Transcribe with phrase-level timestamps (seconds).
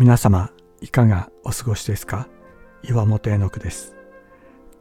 [0.00, 0.50] 皆様
[0.80, 2.26] いかがお過ごしですか？
[2.82, 3.94] 岩本絵の句です。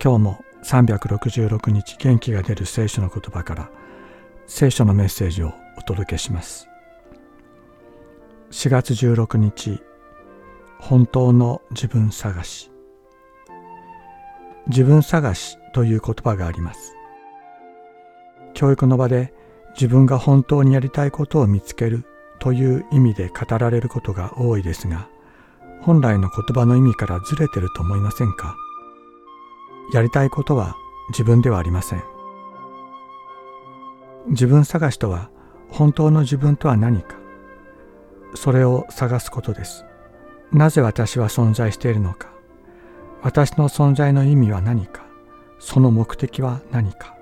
[0.02, 3.70] 今日も366日元気が出る聖書の言葉から
[4.48, 6.70] 聖書のメッセージをお届けします。
[8.52, 9.82] 4月16日
[10.80, 12.72] 本当の自分探し。
[14.68, 16.96] 自分探しという言葉があります。
[18.54, 19.34] 教育の場で
[19.72, 22.06] 自分が本当にやりたいことを見つける
[22.40, 25.08] という意味で語られることが多いですが
[25.82, 28.56] 本来の言葉の意味からずれてると思いませんか？
[29.94, 30.76] やりたいことは
[31.10, 32.04] 自分ではありません。
[34.28, 35.32] 自分探しとは
[35.70, 37.16] 本当の自分とは何か？
[38.36, 39.86] それを探すことです。
[40.52, 42.30] なぜ私は存在しているのか？
[43.24, 45.06] 私の存在の意味は何か？
[45.60, 47.16] その目的は何か？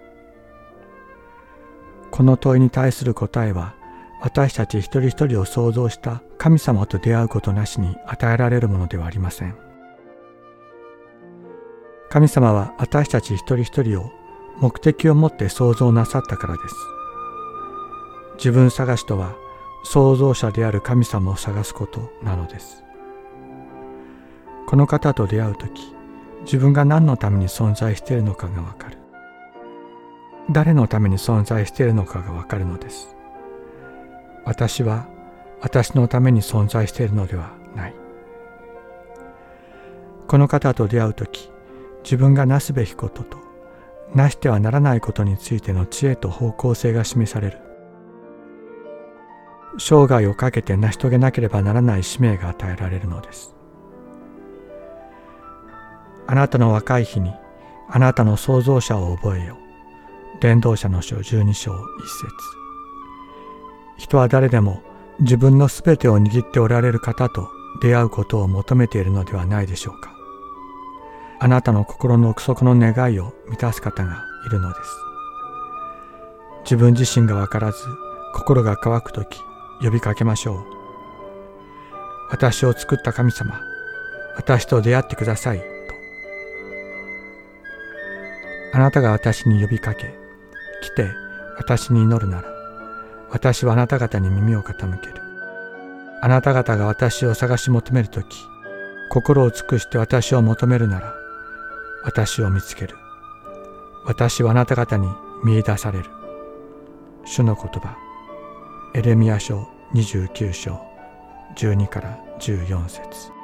[2.11, 3.75] この問いに対する答えは
[4.21, 9.55] 私たち一人一人を創造した神様と出会うことなしに与えられるものではありません。
[12.09, 14.11] 神様は私たち一人一人を
[14.59, 16.75] 目的を持って創造なさったからです。
[18.37, 19.35] 自分探しとは
[19.83, 22.83] 創造者である神様を探すことなのです。
[24.67, 25.95] この方と出会う時
[26.41, 28.97] 自分が何のために存在しているのかがわかる。
[30.49, 33.16] 誰のために存在しているのかがわかるのです。
[34.47, 35.09] 私は
[35.59, 37.93] 私のために存在しているのではない。
[40.25, 41.51] この方と出会う時
[42.03, 43.37] 自分がなすべきことと
[44.15, 47.57] なしてはならないことについての知恵と方向性が示される。
[49.79, 53.53] 生涯をかけて成し遂げなければならない使命が与えられるのです。
[56.25, 57.33] あなたの若い日に
[57.89, 59.57] あなたの創造者を覚えよ。
[60.39, 62.56] 伝道者の書12章1節。
[63.97, 64.81] 人は誰でも
[65.19, 67.49] 自分のすべてを握っておられる方と
[67.81, 70.15] 出会うことを求めているのではないでしょうか。
[71.39, 74.89] あなたの心の奥底の願いを満たす方がいるのです。
[76.63, 77.77] 自分自身がわからず
[78.33, 79.39] 心が乾くとき
[79.81, 80.65] 呼びかけましょう。
[82.29, 83.61] 私を作った神様、
[84.35, 85.65] 私と出会ってくださいと。
[88.73, 90.13] あなたが私に呼びかけ、
[90.81, 91.09] 来て
[91.57, 92.56] 私に祈るなら、
[93.29, 95.21] 私はあなた方に耳を傾ける。
[96.21, 98.25] あなた方が私を探し求めるとき、
[99.09, 101.13] 心を尽くして私を求めるなら、
[102.03, 102.95] 私を見つける。
[104.05, 105.07] 私はあなた方に
[105.43, 106.05] 見出される。
[107.25, 107.97] 主の言葉、
[108.95, 110.79] エレミア書29章
[111.55, 113.36] 12から14節